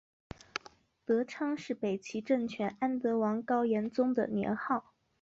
[1.05, 4.83] 德昌是北齐政权安德王高延宗的年号。